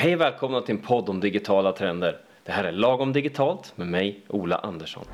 Hej 0.00 0.14
och 0.14 0.20
välkomna 0.20 0.60
till 0.60 0.74
en 0.74 0.82
podd 0.82 1.08
om 1.08 1.20
digitala 1.20 1.72
trender. 1.72 2.20
Det 2.44 2.52
här 2.52 2.64
är 2.64 2.72
Lagom 2.72 3.12
Digitalt 3.12 3.76
med 3.76 3.86
mig, 3.86 4.24
Ola 4.28 4.56
Andersson. 4.56 5.04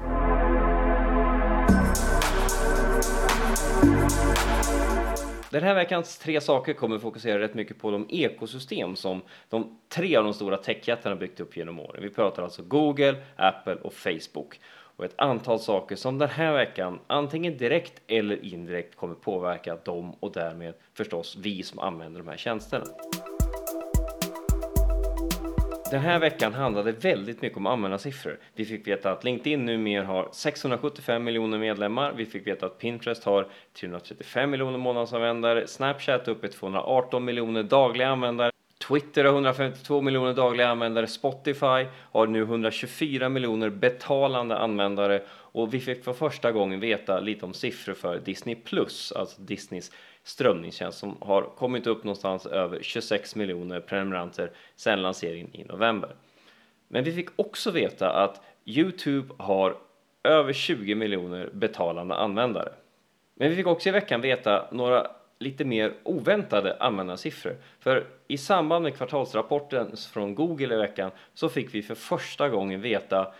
Den 5.50 5.62
här 5.62 5.74
veckans 5.74 6.18
tre 6.18 6.40
saker 6.40 6.72
kommer 6.72 6.98
fokusera 6.98 7.38
rätt 7.38 7.54
mycket 7.54 7.78
på 7.78 7.90
de 7.90 8.06
ekosystem 8.10 8.96
som 8.96 9.22
de 9.48 9.78
tre 9.88 10.16
av 10.16 10.24
de 10.24 10.34
stora 10.34 10.56
techjättarna 10.56 11.16
byggt 11.16 11.40
upp 11.40 11.56
genom 11.56 11.80
åren. 11.80 12.02
Vi 12.02 12.10
pratar 12.10 12.42
alltså 12.42 12.62
Google, 12.62 13.16
Apple 13.36 13.74
och 13.74 13.92
Facebook 13.92 14.60
och 14.96 15.04
ett 15.04 15.14
antal 15.20 15.58
saker 15.58 15.96
som 15.96 16.18
den 16.18 16.28
här 16.28 16.52
veckan 16.52 16.98
antingen 17.06 17.56
direkt 17.56 18.02
eller 18.06 18.44
indirekt 18.44 18.96
kommer 18.96 19.14
påverka 19.14 19.76
dem 19.76 20.14
och 20.20 20.32
därmed 20.32 20.74
förstås 20.94 21.36
vi 21.36 21.62
som 21.62 21.78
använder 21.78 22.20
de 22.20 22.28
här 22.28 22.36
tjänsterna. 22.36 22.84
Den 25.94 26.02
här 26.02 26.18
veckan 26.18 26.54
handlade 26.54 26.92
väldigt 26.92 27.42
mycket 27.42 27.58
om 27.58 27.66
användarsiffror. 27.66 28.38
Vi 28.54 28.64
fick 28.64 28.86
veta 28.86 29.12
att 29.12 29.24
LinkedIn 29.24 29.66
numera 29.66 30.04
har 30.04 30.28
675 30.32 31.24
miljoner 31.24 31.58
medlemmar. 31.58 32.12
Vi 32.12 32.26
fick 32.26 32.46
veta 32.46 32.66
att 32.66 32.78
Pinterest 32.78 33.24
har 33.24 33.46
335 33.80 34.50
miljoner 34.50 34.78
månadsanvändare. 34.78 35.66
Snapchat 35.66 36.28
uppe 36.28 36.46
i 36.46 36.50
218 36.50 37.24
miljoner 37.24 37.62
dagliga 37.62 38.08
användare. 38.08 38.50
Twitter 38.88 39.24
har 39.24 39.32
152 39.32 40.00
miljoner 40.00 40.34
dagliga 40.34 40.68
användare. 40.68 41.06
Spotify 41.06 41.86
har 42.12 42.26
nu 42.26 42.42
124 42.42 43.28
miljoner 43.28 43.70
betalande 43.70 44.58
användare 44.58 45.22
och 45.30 45.74
vi 45.74 45.80
fick 45.80 46.04
för 46.04 46.12
första 46.12 46.52
gången 46.52 46.80
veta 46.80 47.20
lite 47.20 47.46
om 47.46 47.52
siffror 47.52 47.94
för 47.94 48.18
Disney 48.18 48.54
Plus, 48.54 49.12
alltså 49.12 49.42
Disneys 49.42 49.92
strömningstjänst 50.24 50.98
som 50.98 51.16
har 51.20 51.42
kommit 51.42 51.86
upp 51.86 52.04
någonstans 52.04 52.46
över 52.46 52.82
26 52.82 53.36
miljoner 53.36 53.80
prenumeranter 53.80 54.50
sedan 54.76 55.02
lanseringen 55.02 55.56
i 55.56 55.64
november. 55.64 56.14
Men 56.88 57.04
vi 57.04 57.12
fick 57.12 57.28
också 57.36 57.70
veta 57.70 58.10
att 58.10 58.40
Youtube 58.64 59.34
har 59.38 59.76
över 60.22 60.52
20 60.52 60.94
miljoner 60.94 61.50
betalande 61.52 62.14
användare. 62.14 62.72
Men 63.34 63.50
vi 63.50 63.56
fick 63.56 63.66
också 63.66 63.88
i 63.88 63.92
veckan 63.92 64.20
veta 64.20 64.68
några 64.72 65.10
lite 65.38 65.64
mer 65.64 65.94
oväntade 66.02 66.76
användarsiffror. 66.80 67.56
För 67.78 68.06
i 68.28 68.38
samband 68.38 68.82
med 68.82 68.96
kvartalsrapporten 68.96 69.96
från 69.96 70.34
Google 70.34 70.74
i 70.74 70.78
veckan 70.78 71.10
så 71.34 71.48
fick 71.48 71.74
vi 71.74 71.82
för 71.82 71.94
första 71.94 72.48
gången 72.48 72.80
veta 72.80 73.32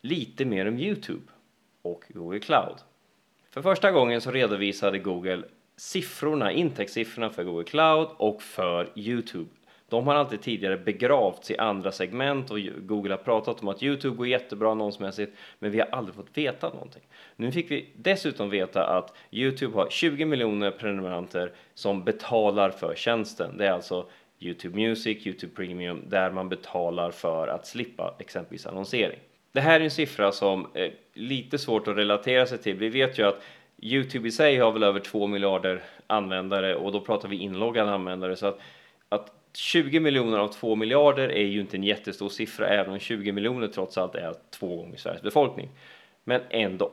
lite 0.00 0.44
mer 0.44 0.68
om 0.68 0.78
Youtube 0.78 1.32
och 1.82 2.04
Google 2.08 2.40
Cloud. 2.40 2.76
För 3.50 3.62
första 3.62 3.90
gången 3.90 4.20
så 4.20 4.30
redovisade 4.30 4.98
Google 4.98 5.42
siffrorna, 5.78 6.52
intäktssiffrorna 6.52 7.30
för 7.30 7.44
Google 7.44 7.64
Cloud 7.64 8.08
och 8.16 8.42
för 8.42 8.88
Youtube. 8.94 9.50
De 9.88 10.06
har 10.06 10.14
alltid 10.14 10.40
tidigare 10.40 10.76
begravts 10.76 11.50
i 11.50 11.58
andra 11.58 11.92
segment 11.92 12.50
och 12.50 12.58
Google 12.78 13.12
har 13.12 13.18
pratat 13.18 13.62
om 13.62 13.68
att 13.68 13.82
Youtube 13.82 14.16
går 14.16 14.26
jättebra 14.26 14.70
annonsmässigt, 14.70 15.32
men 15.58 15.70
vi 15.70 15.80
har 15.80 15.86
aldrig 15.86 16.14
fått 16.14 16.38
veta 16.38 16.68
någonting. 16.68 17.02
Nu 17.36 17.52
fick 17.52 17.70
vi 17.70 17.88
dessutom 17.96 18.50
veta 18.50 18.86
att 18.86 19.16
Youtube 19.30 19.74
har 19.74 19.88
20 19.90 20.24
miljoner 20.24 20.70
prenumeranter 20.70 21.52
som 21.74 22.04
betalar 22.04 22.70
för 22.70 22.94
tjänsten. 22.94 23.56
Det 23.56 23.66
är 23.66 23.72
alltså 23.72 24.06
Youtube 24.38 24.76
Music, 24.76 25.26
Youtube 25.26 25.54
Premium, 25.54 26.02
där 26.08 26.30
man 26.30 26.48
betalar 26.48 27.10
för 27.10 27.48
att 27.48 27.66
slippa 27.66 28.14
exempelvis 28.18 28.66
annonsering. 28.66 29.18
Det 29.52 29.60
här 29.60 29.80
är 29.80 29.84
en 29.84 29.90
siffra 29.90 30.32
som 30.32 30.66
är 30.74 30.94
lite 31.14 31.58
svårt 31.58 31.88
att 31.88 31.96
relatera 31.96 32.46
sig 32.46 32.58
till. 32.58 32.76
Vi 32.76 32.88
vet 32.88 33.18
ju 33.18 33.22
att 33.22 33.42
Youtube 33.82 34.28
i 34.28 34.30
sig 34.30 34.56
har 34.56 34.72
väl 34.72 34.82
över 34.82 35.00
2 35.00 35.26
miljarder 35.26 35.82
användare 36.06 36.76
och 36.76 36.92
då 36.92 37.00
pratar 37.00 37.28
vi 37.28 37.36
inloggade 37.36 37.90
användare 37.90 38.36
så 38.36 38.46
att, 38.46 38.60
att 39.08 39.32
20 39.52 40.00
miljoner 40.00 40.38
av 40.38 40.48
2 40.48 40.76
miljarder 40.76 41.28
är 41.28 41.46
ju 41.46 41.60
inte 41.60 41.76
en 41.76 41.84
jättestor 41.84 42.28
siffra 42.28 42.68
även 42.68 42.92
om 42.92 42.98
20 42.98 43.32
miljoner 43.32 43.68
trots 43.68 43.98
allt 43.98 44.14
är 44.14 44.34
två 44.50 44.76
gånger 44.76 44.96
Sveriges 44.96 45.22
befolkning. 45.22 45.70
Men 46.24 46.40
ändå. 46.50 46.92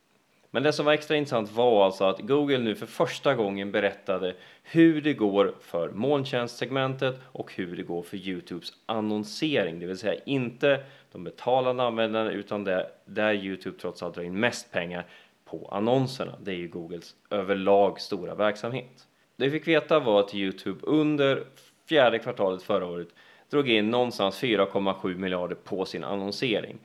Men 0.51 0.63
det 0.63 0.73
som 0.73 0.85
var 0.85 0.93
extra 0.93 1.17
intressant 1.17 1.51
var 1.51 1.85
alltså 1.85 2.03
att 2.03 2.19
Google 2.19 2.57
nu 2.57 2.75
för 2.75 2.85
första 2.85 3.35
gången 3.35 3.71
berättade 3.71 4.35
hur 4.63 5.01
det 5.01 5.13
går 5.13 5.53
för 5.61 5.89
molntjänstsegmentet 5.89 7.19
och 7.23 7.53
hur 7.55 7.77
det 7.77 7.83
går 7.83 8.03
för 8.03 8.17
Youtubes 8.17 8.73
annonsering, 8.85 9.79
det 9.79 9.85
vill 9.85 9.97
säga 9.97 10.21
inte 10.25 10.83
de 11.11 11.23
betalande 11.23 11.83
användarna 11.83 12.31
utan 12.31 12.63
det 12.63 12.87
där 13.05 13.33
Youtube 13.33 13.77
trots 13.79 14.03
allt 14.03 14.15
drar 14.15 14.23
in 14.23 14.39
mest 14.39 14.71
pengar 14.71 15.05
på 15.45 15.69
annonserna. 15.71 16.35
Det 16.41 16.51
är 16.51 16.55
ju 16.55 16.67
Googles 16.67 17.15
överlag 17.29 18.01
stora 18.01 18.35
verksamhet. 18.35 19.07
Det 19.35 19.45
vi 19.45 19.51
fick 19.51 19.67
veta 19.67 19.99
var 19.99 20.19
att 20.19 20.35
Youtube 20.35 20.79
under 20.83 21.43
fjärde 21.89 22.19
kvartalet 22.19 22.63
förra 22.63 22.85
året 22.85 23.07
drog 23.49 23.69
in 23.69 23.91
någonstans 23.91 24.43
4,7 24.43 25.17
miljarder 25.17 25.55
på 25.55 25.85
sin 25.85 26.03
annonsering. 26.03 26.77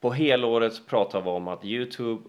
På 0.00 0.10
helåret 0.10 0.86
pratar 0.86 1.20
vi 1.20 1.30
om 1.30 1.48
att 1.48 1.64
Youtube 1.64 2.22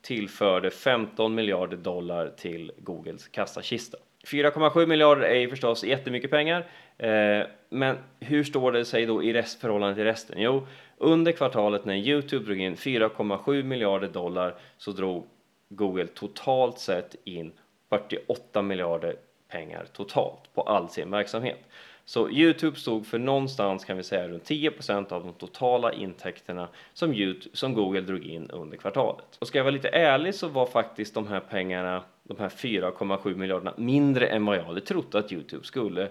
tillförde 0.00 0.70
15 0.70 1.34
miljarder 1.34 1.76
dollar 1.76 2.28
till 2.36 2.72
Googles 2.78 3.28
kassakista. 3.28 3.98
4,7 4.26 4.86
miljarder 4.86 5.22
är 5.22 5.38
ju 5.38 5.48
förstås 5.48 5.84
jättemycket 5.84 6.30
pengar, 6.30 6.66
eh, 6.98 7.46
men 7.68 7.96
hur 8.20 8.44
står 8.44 8.72
det 8.72 8.84
sig 8.84 9.06
då 9.06 9.22
i 9.22 9.32
rest 9.32 9.60
förhållande 9.60 9.94
till 9.94 10.04
resten? 10.04 10.36
Jo, 10.40 10.66
under 10.96 11.32
kvartalet 11.32 11.84
när 11.84 11.94
Youtube 11.94 12.44
drog 12.44 12.60
in 12.60 12.76
4,7 12.76 13.62
miljarder 13.62 14.08
dollar 14.08 14.54
så 14.78 14.92
drog 14.92 15.26
Google 15.68 16.06
totalt 16.06 16.78
sett 16.78 17.16
in 17.24 17.52
48 17.88 18.62
miljarder 18.62 19.16
pengar 19.48 19.86
totalt 19.92 20.54
på 20.54 20.62
all 20.62 20.88
sin 20.88 21.10
verksamhet. 21.10 21.58
Så 22.04 22.30
Youtube 22.30 22.76
stod 22.76 23.06
för 23.06 23.18
någonstans 23.18 23.84
kan 23.84 23.96
vi 23.96 24.02
säga 24.02 24.28
runt 24.28 24.44
10% 24.44 25.12
av 25.12 25.24
de 25.24 25.32
totala 25.32 25.92
intäkterna 25.92 26.68
som, 26.92 27.14
YouTube, 27.14 27.56
som 27.56 27.74
Google 27.74 28.00
drog 28.00 28.24
in 28.24 28.50
under 28.50 28.76
kvartalet. 28.76 29.36
Och 29.38 29.46
ska 29.46 29.58
jag 29.58 29.64
vara 29.64 29.74
lite 29.74 29.88
ärlig 29.88 30.34
så 30.34 30.48
var 30.48 30.66
faktiskt 30.66 31.14
de 31.14 31.26
här 31.26 31.40
pengarna, 31.40 32.04
de 32.36 32.42
här 32.42 32.48
4,7 32.48 33.36
miljarderna 33.36 33.74
mindre 33.76 34.26
än 34.26 34.44
vad 34.44 34.56
jag 34.56 34.64
hade 34.64 34.80
trott 34.80 35.14
att 35.14 35.32
Youtube 35.32 35.64
skulle 35.64 36.08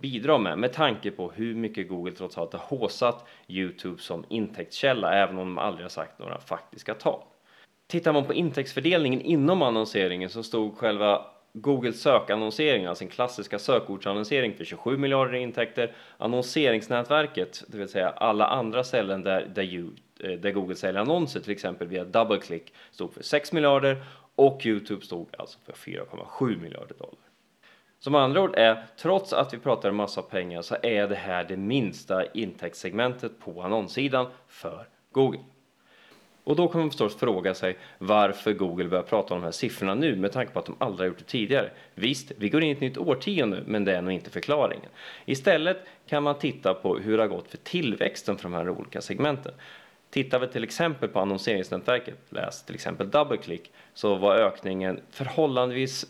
bidra 0.00 0.38
med 0.38 0.58
med 0.58 0.72
tanke 0.72 1.10
på 1.10 1.30
hur 1.30 1.54
mycket 1.54 1.88
Google 1.88 2.12
trots 2.12 2.38
allt 2.38 2.52
har 2.52 2.78
håsat 2.78 3.28
Youtube 3.48 4.02
som 4.02 4.24
intäktskälla 4.28 5.12
även 5.14 5.38
om 5.38 5.46
de 5.46 5.58
aldrig 5.58 5.84
har 5.84 5.90
sagt 5.90 6.18
några 6.18 6.40
faktiska 6.40 6.94
tal. 6.94 7.22
Tittar 7.86 8.12
man 8.12 8.24
på 8.24 8.34
intäktsfördelningen 8.34 9.20
inom 9.20 9.62
annonseringen 9.62 10.30
så 10.30 10.42
stod 10.42 10.78
själva 10.78 11.26
Google 11.52 11.92
sökannonsering, 11.92 12.86
alltså 12.86 13.04
en 13.04 13.10
klassiska 13.10 13.58
sökordsannonsering 13.58 14.54
för 14.54 14.64
27 14.64 14.96
miljarder 14.96 15.34
i 15.34 15.38
intäkter. 15.38 15.92
Annonseringsnätverket, 16.18 17.64
det 17.68 17.78
vill 17.78 17.88
säga 17.88 18.10
alla 18.10 18.46
andra 18.46 18.84
ställen 18.84 19.22
där, 19.22 19.52
där, 19.54 19.62
you, 19.62 19.90
eh, 20.20 20.30
där 20.30 20.50
Google 20.50 20.74
säljer 20.74 21.00
annonser, 21.00 21.40
till 21.40 21.52
exempel 21.52 21.88
via 21.88 22.04
DoubleClick, 22.04 22.74
stod 22.90 23.12
för 23.12 23.22
6 23.22 23.52
miljarder 23.52 23.96
och 24.40 24.66
Youtube 24.66 25.04
stod 25.04 25.28
alltså 25.38 25.58
för 25.64 25.72
4,7 25.72 26.60
miljarder 26.60 26.94
dollar. 26.98 27.18
Som 27.98 28.14
andra 28.14 28.42
ord 28.42 28.54
är, 28.56 28.86
trots 28.96 29.32
att 29.32 29.54
vi 29.54 29.58
pratar 29.58 29.88
en 29.88 29.94
massa 29.94 30.22
pengar 30.22 30.62
så 30.62 30.76
är 30.82 31.08
det 31.08 31.14
här 31.14 31.44
det 31.44 31.56
minsta 31.56 32.32
intäktssegmentet 32.32 33.32
på 33.40 33.62
annonssidan 33.62 34.26
för 34.48 34.88
Google. 35.12 35.40
Och 36.44 36.56
då 36.56 36.68
kan 36.68 36.80
man 36.80 36.90
förstås 36.90 37.16
fråga 37.16 37.54
sig 37.54 37.76
varför 37.98 38.52
Google 38.52 38.88
börjar 38.88 39.02
prata 39.02 39.34
om 39.34 39.40
de 39.40 39.44
här 39.44 39.52
siffrorna 39.52 39.94
nu 39.94 40.16
med 40.16 40.32
tanke 40.32 40.52
på 40.52 40.58
att 40.58 40.66
de 40.66 40.76
aldrig 40.78 41.00
har 41.00 41.06
gjort 41.06 41.18
det 41.18 41.24
tidigare. 41.24 41.70
Visst, 41.94 42.32
vi 42.36 42.48
går 42.48 42.62
in 42.62 42.68
i 42.68 42.72
ett 42.72 42.80
nytt 42.80 42.98
årtionde, 42.98 43.62
men 43.66 43.84
det 43.84 43.96
är 43.96 44.02
nog 44.02 44.12
inte 44.12 44.30
förklaringen. 44.30 44.90
Istället 45.24 45.76
kan 46.06 46.22
man 46.22 46.38
titta 46.38 46.74
på 46.74 46.98
hur 46.98 47.16
det 47.16 47.22
har 47.22 47.28
gått 47.28 47.50
för 47.50 47.56
tillväxten 47.56 48.36
för 48.36 48.42
de 48.42 48.52
här 48.52 48.68
olika 48.68 49.00
segmenten. 49.00 49.52
Tittar 50.10 50.38
vi 50.38 50.48
till 50.48 50.64
exempel 50.64 51.08
på 51.08 51.20
annonseringsnätverket, 51.20 52.18
läs 52.28 52.64
till 52.64 52.74
exempel 52.74 53.10
DoubleClick, 53.10 53.72
så 53.94 54.14
var 54.14 54.36
ökningen 54.36 55.00
förhållandevis 55.10 56.06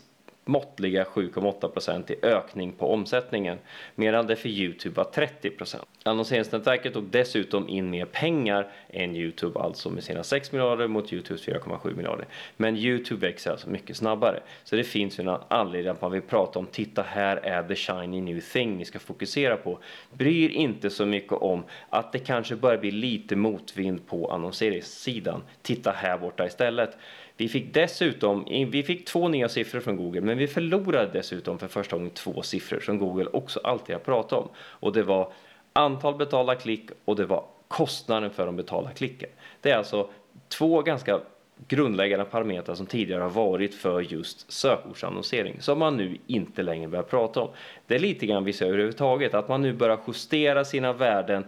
måttliga 0.51 1.03
7,8% 1.03 2.11
i 2.11 2.25
ökning 2.25 2.71
på 2.71 2.93
omsättningen 2.93 3.57
medan 3.95 4.27
det 4.27 4.35
för 4.35 4.49
Youtube 4.49 4.95
var 4.95 5.11
30% 5.13 5.85
Annonseringsnätverket 6.03 6.93
tog 6.93 7.03
dessutom 7.03 7.69
in 7.69 7.89
mer 7.89 8.05
pengar 8.05 8.71
än 8.89 9.15
Youtube, 9.15 9.59
alltså 9.59 9.89
med 9.89 10.03
sina 10.03 10.23
6 10.23 10.51
miljarder 10.51 10.87
mot 10.87 11.13
Youtubes 11.13 11.47
4,7 11.47 11.95
miljarder. 11.95 12.27
Men 12.57 12.77
Youtube 12.77 13.27
växer 13.27 13.51
alltså 13.51 13.69
mycket 13.69 13.97
snabbare. 13.97 14.39
Så 14.63 14.75
det 14.75 14.83
finns 14.83 15.19
ju 15.19 15.21
en 15.21 15.37
anledning 15.47 15.91
att 15.91 16.01
man 16.01 16.11
vill 16.11 16.21
prata 16.21 16.59
om 16.59 16.65
titta 16.65 17.01
här 17.01 17.37
är 17.37 17.63
the 17.63 17.75
shiny 17.75 18.21
new 18.21 18.39
thing 18.39 18.77
ni 18.77 18.85
ska 18.85 18.99
fokusera 18.99 19.57
på. 19.57 19.79
Bryr 20.13 20.49
inte 20.49 20.89
så 20.89 21.05
mycket 21.05 21.33
om 21.33 21.63
att 21.89 22.11
det 22.11 22.19
kanske 22.19 22.55
börjar 22.55 22.77
bli 22.77 22.91
lite 22.91 23.35
motvind 23.35 24.07
på 24.07 24.31
annonseringssidan. 24.31 25.43
Titta 25.61 25.91
här 25.91 26.17
borta 26.17 26.45
istället. 26.45 26.97
Vi 27.41 27.49
fick 27.49 27.73
dessutom, 27.73 28.45
vi 28.71 28.83
fick 28.83 29.05
två 29.05 29.27
nya 29.27 29.49
siffror 29.49 29.79
från 29.79 29.95
Google, 29.95 30.21
men 30.21 30.37
vi 30.37 30.47
förlorade 30.47 31.09
dessutom 31.13 31.59
för 31.59 31.67
första 31.67 31.95
gången 31.95 32.11
två 32.11 32.41
siffror 32.41 32.79
som 32.79 32.97
Google 32.97 33.25
också 33.33 33.59
alltid 33.63 33.95
har 33.95 33.99
pratat 33.99 34.39
om. 34.39 34.49
Och 34.55 34.93
det 34.93 35.03
var 35.03 35.33
antal 35.73 36.15
betalda 36.15 36.55
klick 36.55 36.89
och 37.05 37.15
det 37.15 37.25
var 37.25 37.45
kostnaden 37.67 38.31
för 38.31 38.45
de 38.45 38.55
betalda 38.55 38.91
klicken. 38.91 39.29
Det 39.61 39.71
är 39.71 39.77
alltså 39.77 40.09
två 40.47 40.81
ganska 40.81 41.19
grundläggande 41.67 42.25
parametrar 42.25 42.75
som 42.75 42.85
tidigare 42.85 43.21
har 43.21 43.29
varit 43.29 43.75
för 43.75 44.01
just 44.01 44.51
sökordsannonsering 44.51 45.61
som 45.61 45.79
man 45.79 45.97
nu 45.97 46.17
inte 46.27 46.63
längre 46.63 46.87
börjar 46.87 47.03
prata 47.03 47.41
om. 47.41 47.49
Det 47.87 47.95
är 47.95 47.99
lite 47.99 48.25
grann 48.25 48.43
vi 48.43 48.53
ser 48.53 48.65
överhuvudtaget 48.65 49.33
att 49.33 49.49
man 49.49 49.61
nu 49.61 49.73
börjar 49.73 49.99
justera 50.07 50.65
sina 50.65 50.93
värden 50.93 51.45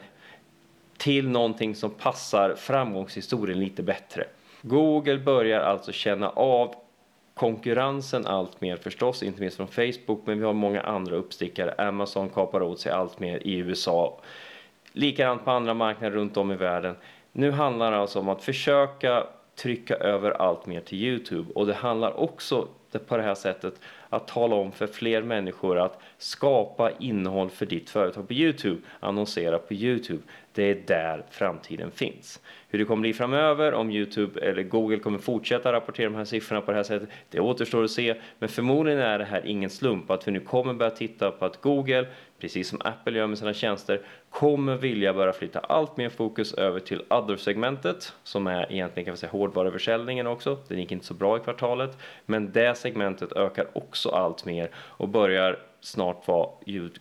till 0.98 1.30
någonting 1.30 1.76
som 1.76 1.90
passar 1.90 2.56
framgångshistorien 2.56 3.60
lite 3.60 3.84
bättre. 3.84 4.26
Google 4.66 5.18
börjar 5.18 5.60
alltså 5.60 5.92
känna 5.92 6.30
av 6.30 6.76
konkurrensen 7.34 8.26
allt 8.26 8.62
mer 8.62 8.78
förstås, 8.78 9.24
inte 9.24 9.42
minst 9.42 9.58
från 9.58 9.68
Facebook, 9.68 10.22
men 10.26 10.40
vi 10.40 10.46
har 10.46 10.54
många 10.54 10.82
andra 10.82 11.16
uppstickare. 11.16 11.88
Amazon 11.88 12.30
kapar 12.30 12.62
åt 12.62 12.80
sig 12.80 12.92
allt 12.92 13.20
mer 13.20 13.48
i 13.48 13.58
USA. 13.58 14.22
Likadant 14.92 15.46
på 15.46 15.52
andra 15.52 15.74
marknader 15.74 16.16
runt 16.16 16.38
om 16.38 16.52
i 16.52 16.56
världen. 16.56 16.96
Nu 17.32 17.52
handlar 17.52 17.92
det 17.92 17.98
alltså 17.98 18.20
om 18.20 18.30
att 18.30 18.44
försöka 18.44 19.28
trycka 19.56 19.96
över 19.96 20.32
allt 20.32 20.66
mer 20.66 20.82
till 20.82 21.04
Youtube 21.04 21.54
och 21.56 21.66
det 21.66 21.74
handlar 21.74 22.20
också 22.20 22.68
på 23.08 23.18
det 23.18 23.24
här 23.24 23.36
sättet 23.36 23.74
att 24.16 24.28
tala 24.28 24.56
om 24.56 24.72
för 24.72 24.88
fler 24.88 25.22
människor 25.22 25.80
att 25.80 26.00
skapa 26.18 26.92
innehåll 27.00 27.50
för 27.50 27.66
ditt 27.66 27.90
företag 27.90 28.28
på 28.28 28.34
Youtube, 28.34 28.82
annonsera 29.00 29.60
på 29.60 29.74
Youtube. 29.74 30.24
Det 30.54 30.64
är 30.64 30.84
där 30.88 31.24
framtiden 31.30 31.92
finns. 31.92 32.42
Hur 32.70 32.80
det 32.80 32.86
kommer 32.86 33.02
bli 33.02 33.14
framöver, 33.14 33.74
om 33.74 33.92
Youtube 33.92 34.42
eller 34.42 34.64
Google 34.64 35.00
kommer 35.00 35.20
fortsätta 35.20 35.74
rapportera 35.74 36.10
de 36.10 36.16
här 36.16 36.26
siffrorna 36.26 36.62
på 36.62 36.72
det 36.72 36.78
här 36.78 36.84
sättet, 36.84 37.10
det 37.30 37.40
återstår 37.40 37.84
att 37.84 37.92
se. 37.92 38.16
Men 38.40 38.50
förmodligen 38.50 39.00
är 39.00 39.20
det 39.20 39.26
här 39.26 39.46
ingen 39.46 39.70
slump 39.70 40.12
att 40.12 40.28
vi 40.28 40.32
nu 40.32 40.40
kommer 40.40 40.74
börja 40.74 40.92
titta 40.92 41.32
på 41.32 41.46
att 41.46 41.62
Google, 41.62 42.08
precis 42.40 42.70
som 42.70 42.82
Apple 42.84 43.18
gör 43.18 43.28
med 43.28 43.38
sina 43.38 43.54
tjänster, 43.54 44.02
kommer 44.30 44.76
vilja 44.76 45.14
börja 45.14 45.34
flytta 45.34 45.60
allt 45.60 45.98
mer 45.98 46.10
fokus 46.10 46.54
över 46.54 46.80
till 46.80 47.04
other-segmentet, 47.10 48.14
som 48.24 48.48
är 48.48 48.72
egentligen 48.72 49.06
kan 49.06 49.14
vi 49.14 49.18
säga 49.18 49.32
hårdvaruförsäljningen 49.32 50.28
också. 50.28 50.58
Den 50.68 50.80
gick 50.80 50.92
inte 50.92 51.06
så 51.06 51.14
bra 51.14 51.38
i 51.38 51.40
kvartalet, 51.40 51.98
men 52.26 52.52
det 52.52 52.78
segmentet 52.78 53.32
ökar 53.32 53.68
också 53.74 54.03
allt 54.10 54.46
mer 54.46 54.70
och 54.76 55.10
börjar 55.10 55.60
snart 55.80 56.28
vara 56.28 56.50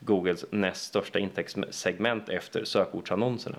Googles 0.00 0.44
näst 0.50 0.84
största 0.84 1.18
intäktssegment 1.18 2.28
efter 2.28 2.64
sökordsannonserna. 2.64 3.56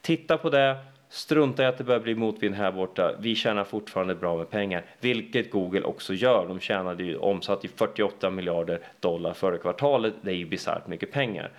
Titta 0.00 0.38
på 0.38 0.50
det, 0.50 0.76
Strunta 1.10 1.62
i 1.62 1.66
att 1.66 1.78
det 1.78 1.84
börjar 1.84 2.00
bli 2.00 2.14
motvind 2.14 2.54
här 2.54 2.72
borta. 2.72 3.12
Vi 3.18 3.34
tjänar 3.34 3.64
fortfarande 3.64 4.14
bra 4.14 4.36
med 4.36 4.50
pengar, 4.50 4.84
vilket 5.00 5.50
Google 5.50 5.82
också 5.82 6.14
gör. 6.14 6.46
De 6.48 6.60
tjänade 6.60 7.04
ju 7.04 7.16
omsatt 7.16 7.64
i 7.64 7.68
48 7.68 8.30
miljarder 8.30 8.80
dollar 9.00 9.32
förra 9.32 9.58
kvartalet. 9.58 10.14
Det 10.22 10.30
är 10.30 10.34
ju 10.34 10.46
bisarrt 10.46 10.86
mycket 10.86 11.12
pengar. 11.12 11.50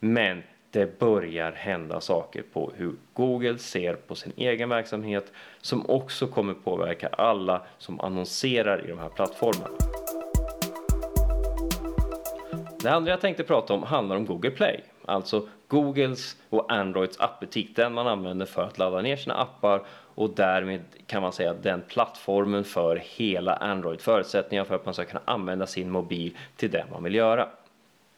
Men 0.00 0.42
det 0.70 0.98
börjar 0.98 1.52
hända 1.52 2.00
saker 2.00 2.42
på 2.52 2.72
hur 2.76 2.94
Google 3.12 3.58
ser 3.58 3.94
på 3.94 4.14
sin 4.14 4.32
egen 4.36 4.68
verksamhet 4.68 5.32
som 5.60 5.90
också 5.90 6.26
kommer 6.26 6.54
påverka 6.54 7.08
alla 7.08 7.62
som 7.78 8.00
annonserar 8.00 8.84
i 8.84 8.88
de 8.88 8.98
här 8.98 9.08
plattformarna. 9.08 9.91
Det 12.82 12.90
andra 12.90 13.10
jag 13.10 13.20
tänkte 13.20 13.42
prata 13.42 13.74
om 13.74 13.82
handlar 13.82 14.16
om 14.16 14.26
Google 14.26 14.50
Play, 14.50 14.80
alltså 15.04 15.48
Googles 15.68 16.36
och 16.48 16.72
Androids 16.72 17.20
appbutik, 17.20 17.76
den 17.76 17.92
man 17.92 18.06
använder 18.06 18.46
för 18.46 18.62
att 18.62 18.78
ladda 18.78 19.00
ner 19.00 19.16
sina 19.16 19.34
appar 19.34 19.82
och 20.14 20.30
därmed 20.30 20.80
kan 21.06 21.22
man 21.22 21.32
säga 21.32 21.54
den 21.54 21.82
plattformen 21.88 22.64
för 22.64 23.02
hela 23.04 23.56
Android, 23.56 24.00
förutsättningar 24.00 24.64
för 24.64 24.74
att 24.74 24.84
man 24.84 24.94
ska 24.94 25.04
kunna 25.04 25.22
använda 25.24 25.66
sin 25.66 25.90
mobil 25.90 26.36
till 26.56 26.70
det 26.70 26.84
man 26.92 27.02
vill 27.02 27.14
göra. 27.14 27.48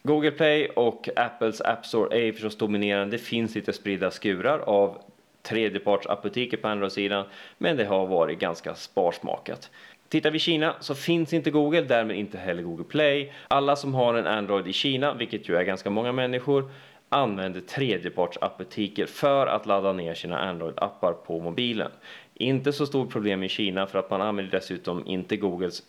Google 0.02 0.30
Play 0.30 0.68
och 0.68 1.08
Apples 1.16 1.60
App 1.60 1.86
Store 1.86 2.18
är 2.18 2.32
förstås 2.32 2.56
dominerande. 2.56 3.16
Det 3.16 3.22
finns 3.22 3.54
lite 3.54 3.72
spridda 3.72 4.10
skurar 4.10 4.58
av 4.58 4.98
tredjepartsappbutiker 5.42 6.56
på 6.56 6.68
Android-sidan, 6.68 7.24
men 7.58 7.76
det 7.76 7.84
har 7.84 8.06
varit 8.06 8.38
ganska 8.38 8.74
sparsmakat. 8.74 9.70
Tittar 10.14 10.30
vi 10.30 10.36
i 10.36 10.40
Kina 10.40 10.74
så 10.80 10.94
finns 10.94 11.32
inte 11.32 11.50
Google, 11.50 11.80
därmed 11.80 12.16
inte 12.16 12.38
heller 12.38 12.62
Google 12.62 12.84
Play. 12.84 13.32
Alla 13.48 13.76
som 13.76 13.94
har 13.94 14.14
en 14.14 14.26
Android 14.26 14.66
i 14.66 14.72
Kina, 14.72 15.14
vilket 15.14 15.48
ju 15.48 15.56
är 15.56 15.62
ganska 15.62 15.90
många 15.90 16.12
människor, 16.12 16.70
använder 17.08 17.60
tredjepartsappbutiker 17.60 19.06
för 19.06 19.46
att 19.46 19.66
ladda 19.66 19.92
ner 19.92 20.14
sina 20.14 20.38
Android-appar 20.38 21.12
på 21.12 21.40
mobilen. 21.40 21.90
Inte 22.34 22.72
så 22.72 22.86
stort 22.86 23.12
problem 23.12 23.42
i 23.42 23.48
Kina 23.48 23.86
för 23.86 23.98
att 23.98 24.10
man 24.10 24.22
använder 24.22 24.52
dessutom 24.52 25.06
inte 25.06 25.36
Googles 25.36 25.82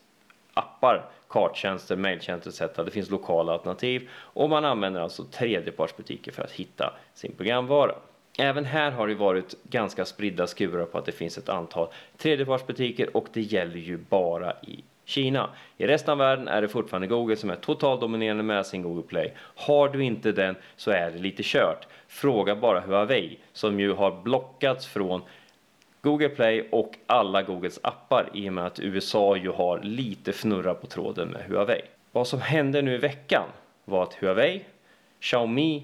appar, 0.53 1.05
karttjänster, 1.27 1.95
mejltjänster 1.95 2.49
etc. 2.49 2.75
Det 2.75 2.91
finns 2.91 3.09
lokala 3.09 3.53
alternativ 3.53 4.09
och 4.13 4.49
man 4.49 4.65
använder 4.65 5.01
alltså 5.01 5.23
tredjepartsbutiker 5.23 6.31
för 6.31 6.43
att 6.43 6.51
hitta 6.51 6.93
sin 7.13 7.35
programvara. 7.37 7.95
Även 8.37 8.65
här 8.65 8.91
har 8.91 9.07
det 9.07 9.15
varit 9.15 9.55
ganska 9.63 10.05
spridda 10.05 10.47
skurar 10.47 10.85
på 10.85 10.97
att 10.97 11.05
det 11.05 11.11
finns 11.11 11.37
ett 11.37 11.49
antal 11.49 11.87
tredjepartsbutiker 12.17 13.17
och 13.17 13.27
det 13.33 13.41
gäller 13.41 13.77
ju 13.77 13.97
bara 13.97 14.53
i 14.53 14.83
Kina. 15.05 15.49
I 15.77 15.87
resten 15.87 16.11
av 16.11 16.17
världen 16.17 16.47
är 16.47 16.61
det 16.61 16.67
fortfarande 16.67 17.07
Google 17.07 17.35
som 17.35 17.49
är 17.49 17.55
totalt 17.55 18.01
dominerande 18.01 18.43
med 18.43 18.65
sin 18.65 18.81
Google 18.81 19.03
Play. 19.03 19.33
Har 19.55 19.89
du 19.89 20.03
inte 20.03 20.31
den 20.31 20.55
så 20.75 20.91
är 20.91 21.11
det 21.11 21.17
lite 21.17 21.43
kört. 21.45 21.87
Fråga 22.07 22.55
bara 22.55 22.79
Huawei 22.79 23.37
som 23.53 23.79
ju 23.79 23.93
har 23.93 24.21
blockats 24.21 24.87
från 24.87 25.21
Google 26.01 26.29
Play 26.29 26.67
och 26.71 26.95
alla 27.05 27.41
Googles 27.41 27.79
appar 27.83 28.29
i 28.33 28.49
och 28.49 28.53
med 28.53 28.65
att 28.65 28.79
USA 28.79 29.37
ju 29.37 29.49
har 29.49 29.79
lite 29.79 30.31
fnurra 30.31 30.73
på 30.73 30.87
tråden 30.87 31.27
med 31.27 31.41
Huawei. 31.41 31.81
Vad 32.11 32.27
som 32.27 32.41
hände 32.41 32.81
nu 32.81 32.93
i 32.93 32.97
veckan 32.97 33.43
var 33.85 34.03
att 34.03 34.13
Huawei, 34.13 34.61
Xiaomi 35.19 35.83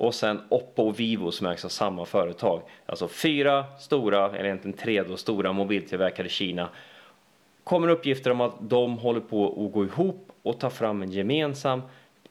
och 0.00 0.14
sen 0.14 0.40
Oppo 0.48 0.82
och 0.82 1.00
Vivo 1.00 1.32
som 1.32 1.46
ägs 1.46 1.64
av 1.64 1.68
samma 1.68 2.04
företag. 2.04 2.62
Alltså 2.86 3.08
fyra 3.08 3.64
stora, 3.78 4.26
eller 4.26 4.44
egentligen 4.44 4.76
tre 4.76 5.02
då, 5.02 5.16
stora 5.16 5.52
mobiltillverkare 5.52 6.26
i 6.26 6.30
Kina 6.30 6.68
kommer 7.64 7.88
uppgifter 7.88 8.30
om 8.30 8.40
att 8.40 8.54
de 8.60 8.98
håller 8.98 9.20
på 9.20 9.64
att 9.66 9.72
gå 9.72 9.84
ihop 9.84 10.32
och 10.42 10.60
ta 10.60 10.70
fram 10.70 11.02
en 11.02 11.10
gemensam 11.10 11.82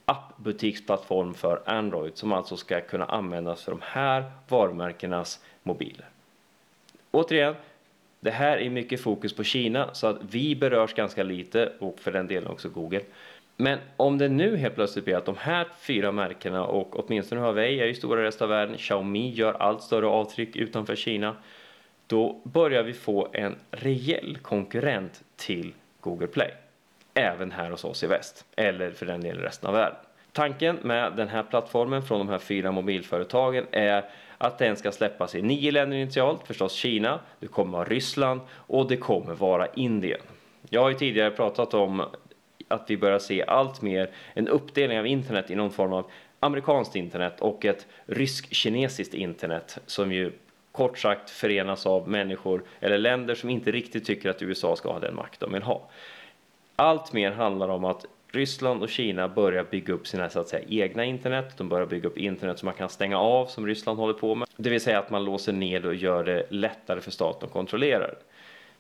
appbutiksplattform 0.06 1.33
för 1.33 1.62
Android 1.66 2.18
som 2.18 2.33
alltså 2.33 2.57
ska 2.57 2.81
kunna 2.81 3.06
användas 3.06 3.63
för 3.63 3.71
de 3.71 3.81
här 3.83 4.31
varumärkenas 4.48 5.39
mobiler. 5.63 6.06
Återigen, 7.12 7.56
det 8.19 8.31
här 8.31 8.57
är 8.57 8.69
mycket 8.69 9.01
fokus 9.01 9.33
på 9.33 9.44
Kina 9.44 9.94
så 9.94 10.07
att 10.07 10.18
vi 10.31 10.56
berörs 10.56 10.94
ganska 10.94 11.24
lite 11.24 11.74
och 11.80 12.00
för 12.00 12.12
den 12.12 12.27
delen 12.27 12.51
också 12.51 12.69
Google. 12.69 13.01
Men 13.61 13.79
om 13.97 14.17
det 14.17 14.29
nu 14.29 14.57
helt 14.57 14.75
plötsligt 14.75 15.06
blir 15.06 15.15
att 15.15 15.25
de 15.25 15.38
här 15.38 15.67
fyra 15.79 16.11
märkena 16.11 16.65
och 16.65 17.00
åtminstone 17.00 17.41
Huawei 17.41 17.79
är 17.79 17.85
ju 17.85 17.94
stora 17.94 18.21
i 18.21 18.23
resten 18.23 18.45
av 18.45 18.50
världen, 18.50 18.77
Xiaomi 18.77 19.29
gör 19.29 19.53
allt 19.53 19.81
större 19.81 20.07
avtryck 20.07 20.56
utanför 20.56 20.95
Kina 20.95 21.35
då 22.07 22.41
börjar 22.44 22.83
vi 22.83 22.94
få 22.94 23.27
en 23.33 23.56
rejäl 23.71 24.38
konkurrent 24.41 25.23
till 25.35 25.73
Google 26.01 26.27
Play. 26.27 26.51
Även 27.13 27.51
här 27.51 27.69
hos 27.71 27.83
oss 27.83 28.03
i 28.03 28.07
väst, 28.07 28.45
eller 28.56 28.91
för 28.91 29.06
den 29.06 29.21
delen 29.21 29.44
resten 29.44 29.67
av 29.67 29.75
världen. 29.75 30.00
Tanken 30.31 30.75
med 30.81 31.13
den 31.15 31.27
här 31.27 31.44
plattformen 31.44 32.03
från 32.03 32.19
de 32.19 32.29
här 32.29 32.39
fyra 32.39 32.71
mobilföretagen 32.71 33.65
är 33.71 34.06
att 34.38 34.57
den 34.57 34.75
ska 34.75 34.92
släppas 34.92 35.35
i 35.35 35.42
nio 35.42 35.71
länder 35.71 35.97
initialt, 35.97 36.47
förstås 36.47 36.73
Kina, 36.73 37.19
det 37.39 37.47
kommer 37.47 37.78
vara 37.78 37.89
Ryssland 37.89 38.42
och 38.51 38.87
det 38.87 38.97
kommer 38.97 39.33
vara 39.33 39.68
Indien. 39.68 40.21
Jag 40.69 40.81
har 40.81 40.89
ju 40.89 40.95
tidigare 40.95 41.31
pratat 41.31 41.73
om 41.73 42.04
att 42.69 42.85
vi 42.88 42.97
börjar 42.97 43.19
se 43.19 43.44
allt 43.44 43.81
mer 43.81 44.09
en 44.33 44.47
uppdelning 44.47 44.99
av 44.99 45.07
internet 45.07 45.52
i 45.52 45.56
någon 45.56 45.71
form 45.71 45.94
av 45.94 46.11
amerikanskt 46.40 46.95
internet 46.95 47.42
och 47.42 47.66
ett 47.66 47.88
rysk-kinesiskt 48.06 49.14
internet 49.14 49.78
som 49.85 50.11
ju 50.11 50.31
kort 50.71 50.97
sagt 50.97 51.30
förenas 51.30 51.85
av 51.85 52.09
människor 52.09 52.64
eller 52.80 52.97
länder 52.97 53.35
som 53.35 53.49
inte 53.49 53.71
riktigt 53.71 54.06
tycker 54.06 54.30
att 54.30 54.42
USA 54.42 54.76
ska 54.76 54.92
ha 54.92 54.99
den 54.99 55.16
makt 55.16 55.40
de 55.40 55.54
vill 55.54 55.64
ha. 55.64 55.90
Allt 56.76 57.14
mer 57.14 57.31
handlar 57.31 57.69
om 57.69 57.85
att 57.85 58.06
Ryssland 58.31 58.83
och 58.83 58.90
Kina 58.90 59.28
börjar 59.28 59.64
bygga 59.64 59.94
upp 59.94 60.07
sina 60.07 60.30
så 60.30 60.40
att 60.40 60.47
säga, 60.47 60.66
egna 60.68 61.06
internet. 61.06 61.57
De 61.57 61.69
börjar 61.69 61.85
bygga 61.85 62.07
upp 62.07 62.18
internet 62.18 62.59
som 62.59 62.66
man 62.66 62.76
kan 62.76 62.90
stänga 62.90 63.19
av 63.19 63.45
som 63.45 63.68
Ryssland 63.68 63.99
håller 63.99 64.14
på 64.14 64.35
med. 64.35 64.47
Det 64.57 64.69
vill 64.69 64.81
säga 64.81 64.99
att 64.99 65.09
man 65.09 65.26
låser 65.26 65.54
ner 65.54 65.85
och 65.85 65.95
gör 65.95 66.23
det 66.23 66.45
lättare 66.49 67.02
för 67.02 67.11
staten 67.11 67.47
att 67.47 67.54
kontrollera. 67.54 68.07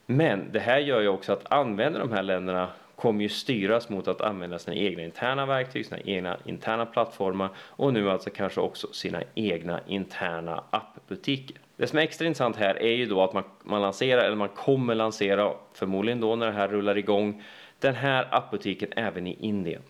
Men 0.05 0.51
det 0.51 0.59
här 0.59 0.79
gör 0.79 1.01
ju 1.01 1.07
också 1.07 1.33
att 1.33 1.51
använder 1.51 1.99
de 1.99 2.11
här 2.11 2.23
länderna 2.23 2.67
kommer 2.99 3.23
ju 3.23 3.29
styras 3.29 3.89
mot 3.89 4.07
att 4.07 4.21
använda 4.21 4.59
sina 4.59 4.75
egna 4.75 5.03
interna 5.03 5.45
verktyg, 5.45 5.85
sina 5.85 5.99
egna 5.99 6.37
interna 6.45 6.85
plattformar 6.85 7.49
och 7.57 7.93
nu 7.93 8.09
alltså 8.09 8.29
kanske 8.29 8.61
också 8.61 8.87
sina 8.93 9.23
egna 9.35 9.79
interna 9.87 10.63
appbutiker. 10.69 11.57
Det 11.77 11.87
som 11.87 11.99
är 11.99 12.03
extra 12.03 12.27
intressant 12.27 12.55
här 12.55 12.81
är 12.81 12.95
ju 12.95 13.05
då 13.05 13.23
att 13.23 13.33
man, 13.33 13.43
man 13.63 13.81
lanserar, 13.81 14.23
eller 14.23 14.35
man 14.35 14.49
kommer 14.49 14.95
lansera, 14.95 15.53
förmodligen 15.73 16.19
då 16.19 16.35
när 16.35 16.45
det 16.45 16.51
här 16.51 16.67
rullar 16.67 16.97
igång, 16.97 17.43
den 17.79 17.95
här 17.95 18.27
appbutiken 18.31 18.89
även 18.95 19.27
i 19.27 19.37
Indien. 19.39 19.81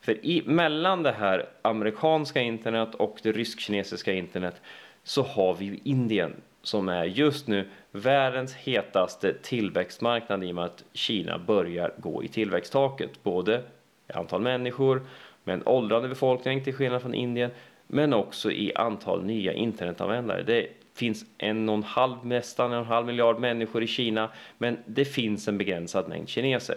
För 0.00 0.26
i, 0.26 0.42
mellan 0.46 1.02
det 1.02 1.12
här 1.12 1.48
amerikanska 1.62 2.40
internet 2.40 2.94
och 2.94 3.18
det 3.22 3.32
rysk-kinesiska 3.32 4.12
internet 4.12 4.62
så 5.02 5.22
har 5.22 5.54
vi 5.54 5.64
ju 5.64 5.78
Indien 5.84 6.34
som 6.66 6.88
är 6.88 7.04
just 7.04 7.46
nu 7.46 7.68
världens 7.90 8.54
hetaste 8.54 9.34
tillväxtmarknad 9.42 10.44
i 10.44 10.50
och 10.50 10.54
med 10.54 10.64
att 10.64 10.84
Kina 10.92 11.38
börjar 11.38 11.94
gå 11.98 12.24
i 12.24 12.28
tillväxttaket. 12.28 13.22
Både 13.22 13.62
i 14.08 14.12
antal 14.12 14.40
människor, 14.40 15.06
med 15.44 15.54
en 15.54 15.66
åldrande 15.66 16.08
befolkning 16.08 16.64
till 16.64 16.74
skillnad 16.74 17.02
från 17.02 17.14
Indien, 17.14 17.50
men 17.86 18.14
också 18.14 18.50
i 18.50 18.72
antal 18.74 19.24
nya 19.24 19.52
internetanvändare. 19.52 20.42
Det 20.42 20.68
finns 20.94 21.24
en 21.38 21.68
och 21.68 21.74
en 21.74 21.82
halv, 21.82 22.26
nästan 22.26 22.72
en 22.72 22.78
och 22.78 22.84
en 22.84 22.92
halv 22.92 23.06
miljard 23.06 23.38
människor 23.38 23.82
i 23.82 23.86
Kina, 23.86 24.30
men 24.58 24.78
det 24.86 25.04
finns 25.04 25.48
en 25.48 25.58
begränsad 25.58 26.08
mängd 26.08 26.28
kineser. 26.28 26.76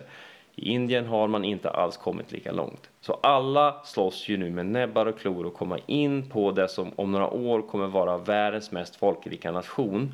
I 0.56 0.72
Indien 0.72 1.06
har 1.06 1.27
man 1.27 1.46
inte 1.46 1.70
alls 1.70 1.98
kommit 1.98 2.32
lika 2.32 2.51
långt. 2.51 2.89
Så 3.01 3.13
alla 3.13 3.82
slåss 3.84 4.29
ju 4.29 4.38
nu 4.38 4.50
med 4.50 4.65
näbbar 4.65 5.06
och 5.06 5.20
klor 5.20 5.46
och 5.46 5.53
komma 5.53 5.79
in 5.86 6.29
på 6.29 6.51
det 6.51 6.68
som 6.68 6.91
om 6.96 7.12
några 7.12 7.29
år 7.29 7.62
kommer 7.62 7.88
vara 7.88 8.18
världens 8.18 8.72
mest 8.72 8.96
folkrika 8.96 9.51
nation 9.51 10.13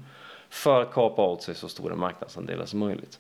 för 0.50 0.82
att 0.82 0.92
kapa 0.92 1.26
åt 1.28 1.42
sig 1.42 1.56
så 1.56 1.68
stora 1.68 1.96
marknadsandelar 1.96 2.66
som 2.66 2.80
möjligt. 2.80 3.20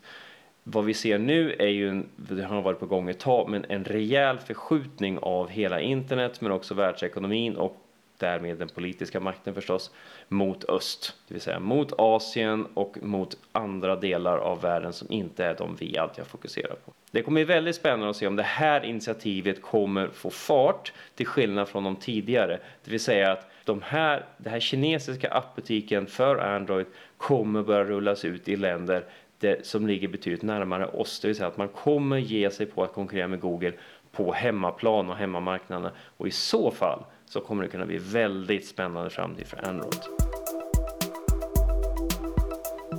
Vad 0.63 0.85
vi 0.85 0.93
ser 0.93 1.17
nu 1.17 1.55
är 1.59 1.67
ju, 1.67 1.89
en, 1.89 2.09
det 2.15 2.43
har 2.43 2.61
varit 2.61 2.79
på 2.79 2.85
gång 2.85 3.09
ett 3.09 3.19
tag, 3.19 3.49
men 3.49 3.65
en 3.69 3.83
rejäl 3.83 4.39
förskjutning 4.39 5.19
av 5.21 5.49
hela 5.49 5.81
internet 5.81 6.41
men 6.41 6.51
också 6.51 6.73
världsekonomin 6.73 7.55
och 7.55 7.84
därmed 8.17 8.57
den 8.57 8.69
politiska 8.69 9.19
makten 9.19 9.53
förstås, 9.53 9.91
mot 10.27 10.69
öst, 10.69 11.15
det 11.27 11.33
vill 11.33 11.41
säga 11.41 11.59
mot 11.59 11.93
Asien 11.97 12.67
och 12.73 12.97
mot 13.01 13.37
andra 13.51 13.95
delar 13.95 14.37
av 14.37 14.61
världen 14.61 14.93
som 14.93 15.11
inte 15.11 15.45
är 15.45 15.55
de 15.55 15.75
vi 15.75 15.97
alltid 15.97 16.19
har 16.19 16.25
fokuserat 16.25 16.85
på. 16.85 16.93
Det 17.11 17.21
kommer 17.21 17.35
bli 17.35 17.53
väldigt 17.53 17.75
spännande 17.75 18.09
att 18.09 18.15
se 18.15 18.27
om 18.27 18.35
det 18.35 18.43
här 18.43 18.85
initiativet 18.85 19.61
kommer 19.61 20.07
få 20.07 20.29
fart 20.29 20.93
till 21.15 21.27
skillnad 21.27 21.67
från 21.69 21.83
de 21.83 21.95
tidigare, 21.95 22.59
det 22.83 22.91
vill 22.91 22.99
säga 22.99 23.31
att 23.31 23.51
de 23.63 23.81
här, 23.81 24.25
den 24.37 24.53
här 24.53 24.59
kinesiska 24.59 25.29
appbutiken 25.31 26.07
för 26.07 26.37
Android 26.37 26.85
kommer 27.17 27.63
börja 27.63 27.83
rullas 27.83 28.25
ut 28.25 28.49
i 28.49 28.55
länder 28.55 29.05
det, 29.39 29.65
som 29.65 29.87
ligger 29.87 30.07
betydligt 30.07 30.41
närmare 30.41 30.87
oss, 30.87 31.19
det 31.19 31.27
vill 31.27 31.35
säga 31.35 31.47
att 31.47 31.57
man 31.57 31.67
kommer 31.67 32.17
ge 32.17 32.49
sig 32.49 32.65
på 32.65 32.83
att 32.83 32.93
konkurrera 32.93 33.27
med 33.27 33.39
Google 33.39 33.73
på 34.11 34.33
hemmaplan 34.33 35.09
och 35.09 35.15
hemmamarknaden. 35.15 35.91
Och 36.17 36.27
i 36.27 36.31
så 36.31 36.71
fall 36.71 37.03
så 37.25 37.41
kommer 37.41 37.63
det 37.63 37.69
kunna 37.69 37.85
bli 37.85 37.97
väldigt 37.97 38.67
spännande 38.67 39.09
framtid 39.09 39.47
för 39.47 39.67
Android. 39.67 40.01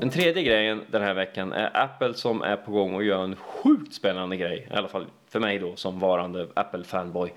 Den 0.01 0.11
tredje 0.11 0.43
grejen 0.43 0.81
den 0.91 1.03
här 1.03 1.15
veckan 1.15 1.53
är 1.53 1.71
Apple 1.83 2.15
som 2.15 2.43
är 2.43 2.57
på 2.57 2.73
gång 2.73 2.95
och 2.95 3.05
gör 3.05 3.25
en 3.25 3.37
sjukt 3.37 3.95
spännande 3.95 4.37
grej, 4.37 4.69
i 4.71 4.75
alla 4.75 4.89
fall 4.89 5.07
för 5.29 5.41
mig 5.41 5.59
då 5.59 5.77
som 5.77 5.99
varande 5.99 6.49
Apple-fanboy. 6.55 7.33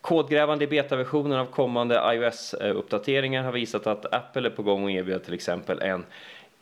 Kodgrävande 0.00 0.64
i 0.64 0.68
betaversionen 0.68 1.38
av 1.38 1.46
kommande 1.46 1.94
iOS-uppdateringar 1.94 3.42
har 3.42 3.52
visat 3.52 3.86
att 3.86 4.14
Apple 4.14 4.48
är 4.48 4.50
på 4.50 4.62
gång 4.62 4.84
och 4.84 4.90
erbjuder 4.90 5.24
till 5.24 5.34
exempel 5.34 5.82
en 5.82 6.04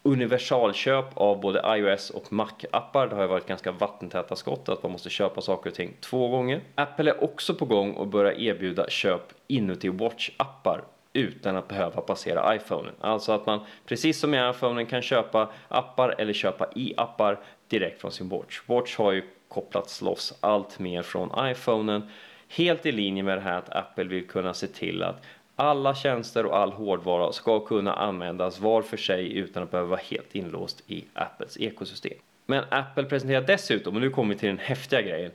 universalköp 0.03 1.05
av 1.15 1.41
både 1.41 1.63
iOS 1.79 2.11
och 2.11 2.33
Mac-appar. 2.33 3.09
Det 3.09 3.15
har 3.15 3.23
ju 3.23 3.29
varit 3.29 3.47
ganska 3.47 3.73
vattentäta 3.73 4.37
skott 4.37 4.69
att 4.69 4.83
man 4.83 4.93
måste 4.93 5.11
köpa 5.11 5.41
saker 5.41 5.71
och 5.71 5.77
ting 5.77 5.97
två 6.01 6.29
gånger. 6.29 6.61
Apple 6.75 7.11
är 7.11 7.25
också 7.25 7.55
på 7.55 7.65
gång 7.65 7.93
och 7.95 8.07
börja 8.07 8.35
erbjuda 8.35 8.89
köp 8.89 9.23
inuti 9.47 9.89
Watch-appar 9.89 10.81
utan 11.13 11.57
att 11.57 11.69
behöva 11.69 12.01
passera 12.01 12.57
iPhonen. 12.57 12.95
Alltså 13.01 13.33
att 13.33 13.47
man 13.47 13.61
precis 13.87 14.21
som 14.21 14.35
i 14.35 14.51
iPhonen 14.51 14.87
kan 14.87 15.03
köpa 15.03 15.49
appar 15.69 16.15
eller 16.19 16.33
köpa 16.33 16.67
i 16.75 16.95
appar 16.97 17.39
direkt 17.69 18.01
från 18.01 18.13
sin 18.13 18.29
Watch. 18.29 18.61
Watch 18.67 18.97
har 18.97 19.13
ju 19.13 19.23
kopplats 19.49 20.03
loss 20.03 20.39
allt 20.41 20.79
mer 20.79 21.03
från 21.03 21.51
iPhonen. 21.51 22.11
Helt 22.49 22.87
i 22.87 22.93
linje 22.93 23.23
med 23.23 23.39
det 23.39 23.43
här 23.43 23.59
att 23.59 23.77
Apple 23.77 24.05
vill 24.05 24.29
kunna 24.29 24.55
se 24.55 24.67
till 24.67 25.03
att 25.03 25.23
alla 25.61 25.95
tjänster 25.95 26.47
och 26.47 26.57
all 26.57 26.73
hårdvara 26.73 27.33
ska 27.33 27.61
kunna 27.61 27.95
användas 27.95 28.61
var 28.61 28.83
för 28.83 28.97
sig 28.97 29.37
utan 29.37 29.63
att 29.63 29.71
behöva 29.71 29.89
vara 29.89 30.01
helt 30.11 30.35
inlåst 30.35 30.83
i 30.87 31.05
Apples 31.13 31.57
ekosystem. 31.61 32.19
Men 32.47 32.65
Apple 32.69 33.05
presenterar 33.05 33.43
dessutom, 33.43 33.95
och 33.95 34.01
nu 34.01 34.11
kommer 34.11 34.35
vi 34.35 34.41
till 34.41 34.49
den 34.49 34.59
häftiga 34.59 35.03
grejen, 35.03 35.33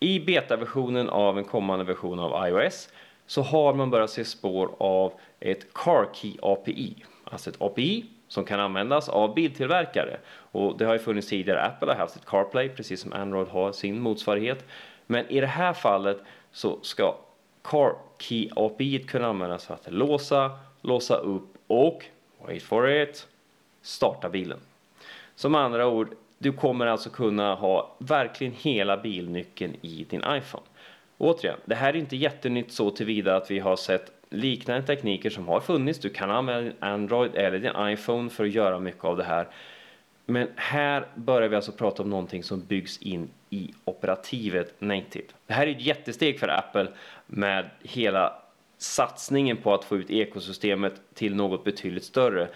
i 0.00 0.20
betaversionen 0.20 1.08
av 1.08 1.38
en 1.38 1.44
kommande 1.44 1.84
version 1.84 2.18
av 2.18 2.48
iOS 2.48 2.88
så 3.26 3.42
har 3.42 3.74
man 3.74 3.90
börjat 3.90 4.10
se 4.10 4.24
spår 4.24 4.70
av 4.78 5.12
ett 5.40 5.72
Car 5.74 6.08
Key 6.14 6.32
API, 6.42 7.04
alltså 7.24 7.50
ett 7.50 7.62
API 7.62 8.06
som 8.28 8.44
kan 8.44 8.60
användas 8.60 9.08
av 9.08 9.34
biltillverkare. 9.34 10.16
Och 10.52 10.78
det 10.78 10.84
har 10.84 10.92
ju 10.92 10.98
funnits 10.98 11.28
tidigare, 11.28 11.62
Apple 11.62 11.88
har 11.92 11.98
haft 11.98 12.14
sitt 12.14 12.24
CarPlay 12.24 12.68
precis 12.68 13.00
som 13.00 13.12
Android 13.12 13.48
har 13.48 13.72
sin 13.72 14.00
motsvarighet. 14.00 14.64
Men 15.06 15.26
i 15.28 15.40
det 15.40 15.46
här 15.46 15.72
fallet 15.72 16.18
så 16.52 16.78
ska 16.82 17.14
Car 17.64 17.94
Key 18.18 18.48
API 18.56 18.98
kunna 18.98 19.26
användas 19.26 19.66
för 19.66 19.74
att 19.74 19.92
låsa, 19.92 20.50
låsa 20.80 21.16
upp 21.16 21.54
och, 21.66 22.04
wait 22.46 22.62
for 22.62 22.90
it, 22.90 23.26
starta 23.82 24.28
bilen. 24.28 24.58
Som 25.34 25.54
andra 25.54 25.86
ord, 25.86 26.14
du 26.38 26.52
kommer 26.52 26.86
alltså 26.86 27.10
kunna 27.10 27.54
ha 27.54 27.96
verkligen 27.98 28.52
hela 28.52 28.96
bilnyckeln 28.96 29.76
i 29.80 30.06
din 30.10 30.22
iPhone. 30.28 30.64
Återigen, 31.18 31.58
det 31.64 31.74
här 31.74 31.88
är 31.88 31.96
inte 31.96 32.16
jättenytt 32.16 32.72
så 32.72 32.90
tillvida 32.90 33.36
att 33.36 33.50
vi 33.50 33.58
har 33.58 33.76
sett 33.76 34.12
liknande 34.30 34.86
tekniker 34.86 35.30
som 35.30 35.48
har 35.48 35.60
funnits. 35.60 35.98
Du 35.98 36.08
kan 36.08 36.30
använda 36.30 36.60
din 36.60 36.72
Android 36.80 37.34
eller 37.34 37.58
din 37.58 37.92
iPhone 37.92 38.30
för 38.30 38.44
att 38.44 38.50
göra 38.50 38.78
mycket 38.78 39.04
av 39.04 39.16
det 39.16 39.24
här. 39.24 39.48
Men 40.26 40.48
här 40.56 41.06
börjar 41.14 41.48
vi 41.48 41.56
alltså 41.56 41.72
prata 41.72 42.02
om 42.02 42.10
någonting 42.10 42.42
som 42.42 42.64
byggs 42.64 42.98
in 42.98 43.30
i 43.50 43.74
operativet 43.84 44.74
native. 44.78 45.26
Det 45.46 45.54
här 45.54 45.66
är 45.66 45.70
ett 45.70 45.86
jättesteg 45.86 46.38
för 46.38 46.48
Apple 46.48 46.88
med 47.26 47.70
hela 47.82 48.42
satsningen 48.78 49.56
på 49.56 49.74
att 49.74 49.84
få 49.84 49.96
ut 49.96 50.10
ekosystemet 50.10 51.00
till 51.14 51.34
något 51.34 51.64
betydligt 51.64 52.04
större 52.04 52.48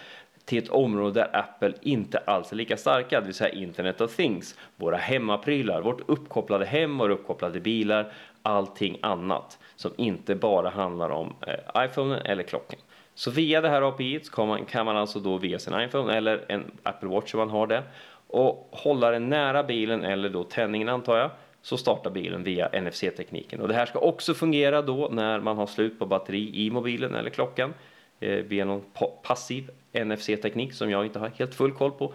till 0.48 0.58
ett 0.58 0.68
område 0.68 1.20
där 1.20 1.36
Apple 1.36 1.72
inte 1.82 2.18
alls 2.18 2.52
är 2.52 2.56
lika 2.56 2.76
starka, 2.76 3.20
det 3.20 3.26
vill 3.26 3.34
säga 3.34 3.54
Internet 3.54 4.00
of 4.00 4.16
Things, 4.16 4.58
våra 4.76 4.96
hemmaprylar, 4.96 5.80
vårt 5.80 6.00
uppkopplade 6.08 6.66
hem, 6.66 6.98
våra 6.98 7.12
uppkopplade 7.12 7.60
bilar, 7.60 8.12
allting 8.42 8.98
annat 9.02 9.58
som 9.76 9.90
inte 9.96 10.34
bara 10.34 10.70
handlar 10.70 11.10
om 11.10 11.34
eh, 11.46 11.84
iPhone 11.84 12.20
eller 12.20 12.42
klockan. 12.42 12.80
Så 13.18 13.30
via 13.30 13.60
det 13.60 13.68
här 13.68 13.82
API 13.82 14.20
kan 14.32 14.48
man, 14.48 14.64
kan 14.64 14.86
man 14.86 14.96
alltså 14.96 15.20
då 15.20 15.38
via 15.38 15.58
sin 15.58 15.80
iPhone 15.80 16.16
eller 16.16 16.44
en 16.48 16.70
Apple 16.82 17.08
Watch 17.08 17.34
om 17.34 17.38
man 17.38 17.50
har 17.50 17.66
det 17.66 17.82
och 18.26 18.68
hålla 18.72 19.10
den 19.10 19.28
nära 19.28 19.62
bilen 19.62 20.04
eller 20.04 20.28
då 20.28 20.44
tändningen 20.44 20.88
antar 20.88 21.16
jag 21.16 21.30
så 21.62 21.76
startar 21.76 22.10
bilen 22.10 22.44
via 22.44 22.68
NFC-tekniken. 22.68 23.60
Och 23.60 23.68
det 23.68 23.74
här 23.74 23.86
ska 23.86 23.98
också 23.98 24.34
fungera 24.34 24.82
då 24.82 25.08
när 25.12 25.40
man 25.40 25.56
har 25.56 25.66
slut 25.66 25.98
på 25.98 26.06
batteri 26.06 26.66
i 26.66 26.70
mobilen 26.70 27.14
eller 27.14 27.30
klockan 27.30 27.74
eh, 28.20 28.30
via 28.30 28.64
någon 28.64 28.82
passiv 29.22 29.70
NFC-teknik 29.92 30.72
som 30.72 30.90
jag 30.90 31.06
inte 31.06 31.18
har 31.18 31.28
helt 31.28 31.54
full 31.54 31.72
koll 31.72 31.90
på. 31.90 32.14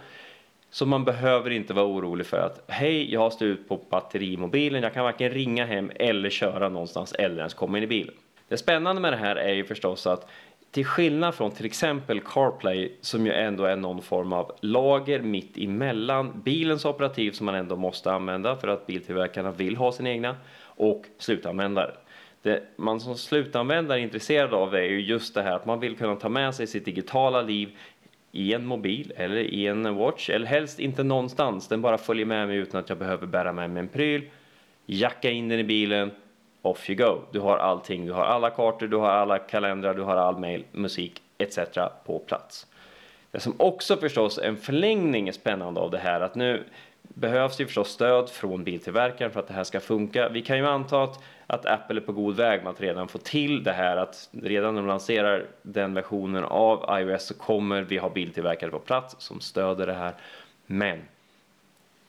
Så 0.69 0.85
man 0.85 1.05
behöver 1.05 1.49
inte 1.49 1.73
vara 1.73 1.85
orolig 1.85 2.25
för 2.25 2.37
att 2.37 2.63
hej, 2.67 3.13
jag 3.13 3.19
har 3.19 3.29
slut 3.29 3.69
på 3.69 3.79
batteri 3.89 4.33
i 4.33 4.37
mobilen, 4.37 4.83
jag 4.83 4.93
kan 4.93 5.03
varken 5.03 5.29
ringa 5.29 5.65
hem 5.65 5.91
eller 5.95 6.29
köra 6.29 6.69
någonstans 6.69 7.13
eller 7.13 7.37
ens 7.37 7.53
komma 7.53 7.77
in 7.77 7.83
i 7.83 7.87
bilen. 7.87 8.13
Det 8.47 8.57
spännande 8.57 9.01
med 9.01 9.13
det 9.13 9.17
här 9.17 9.35
är 9.35 9.53
ju 9.53 9.65
förstås 9.65 10.07
att 10.07 10.29
till 10.73 10.85
skillnad 10.85 11.35
från 11.35 11.51
till 11.51 11.65
exempel 11.65 12.19
CarPlay 12.19 12.91
som 13.01 13.25
ju 13.25 13.31
ändå 13.31 13.65
är 13.65 13.75
någon 13.75 14.01
form 14.01 14.33
av 14.33 14.51
lager 14.61 15.19
mitt 15.19 15.57
emellan 15.57 16.41
bilens 16.45 16.85
operativ 16.85 17.31
som 17.31 17.45
man 17.45 17.55
ändå 17.55 17.75
måste 17.75 18.11
använda 18.11 18.55
för 18.55 18.67
att 18.67 18.87
biltillverkarna 18.87 19.51
vill 19.51 19.75
ha 19.75 19.91
sin 19.91 20.07
egna 20.07 20.35
och 20.63 21.05
slutanvändare. 21.17 21.91
Det 22.41 22.63
man 22.75 22.99
som 22.99 23.15
slutanvändare 23.15 23.99
är 23.99 24.03
intresserad 24.03 24.53
av 24.53 24.75
är 24.75 24.83
ju 24.83 25.01
just 25.01 25.35
det 25.35 25.41
här 25.41 25.55
att 25.55 25.65
man 25.65 25.79
vill 25.79 25.95
kunna 25.95 26.15
ta 26.15 26.29
med 26.29 26.55
sig 26.55 26.67
sitt 26.67 26.85
digitala 26.85 27.41
liv 27.41 27.77
i 28.31 28.53
en 28.53 28.65
mobil 28.65 29.13
eller 29.15 29.37
i 29.37 29.67
en 29.67 29.95
watch 29.95 30.29
eller 30.29 30.45
helst 30.47 30.79
inte 30.79 31.03
någonstans. 31.03 31.67
Den 31.67 31.81
bara 31.81 31.97
följer 31.97 32.25
med 32.25 32.47
mig 32.47 32.57
utan 32.57 32.79
att 32.79 32.89
jag 32.89 32.97
behöver 32.97 33.27
bära 33.27 33.53
med 33.53 33.69
mig 33.69 33.79
en 33.79 33.87
pryl, 33.87 34.29
jacka 34.85 35.29
in 35.29 35.49
den 35.49 35.59
i 35.59 35.63
bilen 35.63 36.11
off 36.63 36.89
you 36.89 36.97
go. 36.97 37.21
Du 37.31 37.39
har 37.39 37.57
allting, 37.57 38.05
du 38.05 38.13
har 38.13 38.23
alla 38.23 38.49
kartor, 38.49 38.87
du 38.87 38.97
har 38.97 39.09
alla 39.09 39.39
kalendrar, 39.39 39.93
du 39.93 40.01
har 40.01 40.15
all 40.15 40.39
mail, 40.39 40.63
musik 40.71 41.21
etc. 41.37 41.59
på 42.05 42.19
plats. 42.19 42.67
Det 43.31 43.39
som 43.39 43.53
också 43.57 43.97
förstås 43.97 44.37
en 44.37 44.57
förlängning 44.57 45.27
är 45.27 45.31
spännande 45.31 45.79
av 45.79 45.91
det 45.91 45.97
här 45.97 46.21
att 46.21 46.35
nu 46.35 46.63
behövs 46.99 47.57
det 47.57 47.65
förstås 47.65 47.89
stöd 47.89 48.29
från 48.29 48.63
biltillverkaren 48.63 49.31
för 49.31 49.39
att 49.39 49.47
det 49.47 49.53
här 49.53 49.63
ska 49.63 49.79
funka. 49.79 50.29
Vi 50.29 50.41
kan 50.41 50.57
ju 50.57 50.67
anta 50.67 51.03
att, 51.03 51.23
att 51.47 51.65
Apple 51.65 51.99
är 51.99 52.05
på 52.05 52.11
god 52.11 52.35
väg 52.35 52.63
med 52.63 52.69
att 52.69 52.81
redan 52.81 53.07
få 53.07 53.17
till 53.17 53.63
det 53.63 53.71
här 53.71 53.97
att 53.97 54.29
redan 54.31 54.73
när 54.73 54.81
de 54.81 54.87
lanserar 54.87 55.45
den 55.61 55.93
versionen 55.93 56.43
av 56.43 56.99
iOS 56.99 57.25
så 57.25 57.33
kommer 57.33 57.81
vi 57.81 57.97
ha 57.97 58.09
biltillverkare 58.09 58.71
på 58.71 58.79
plats 58.79 59.15
som 59.19 59.39
stöder 59.39 59.87
det 59.87 59.93
här. 59.93 60.13
Men 60.65 61.01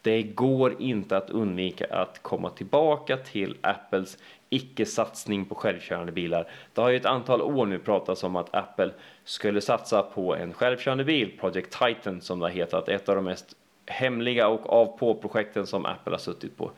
det 0.02 0.22
går 0.22 0.82
inte 0.82 1.16
att 1.16 1.30
undvika 1.30 1.86
att 1.90 2.22
komma 2.22 2.50
tillbaka 2.50 3.16
till 3.16 3.56
Apples 3.60 4.18
icke-satsning 4.54 5.44
på 5.44 5.54
självkörande 5.54 6.12
bilar. 6.12 6.48
Det 6.72 6.80
har 6.80 6.90
ju 6.90 6.96
ett 6.96 7.06
antal 7.06 7.42
år 7.42 7.66
nu 7.66 7.78
pratats 7.78 8.24
om 8.24 8.36
att 8.36 8.54
Apple 8.54 8.90
skulle 9.24 9.60
satsa 9.60 10.02
på 10.02 10.36
en 10.36 10.52
självkörande 10.52 11.04
bil, 11.04 11.38
Project 11.40 11.78
Titan 11.78 12.20
som 12.20 12.38
det 12.38 12.44
har 12.44 12.50
hetat, 12.50 12.88
ett 12.88 13.08
av 13.08 13.16
de 13.16 13.24
mest 13.24 13.56
hemliga 13.86 14.48
och 14.48 14.72
av 14.72 14.98
på-projekten 14.98 15.66
som 15.66 15.86
Apple 15.86 16.12
har 16.12 16.18
suttit 16.18 16.56
på. 16.56 16.70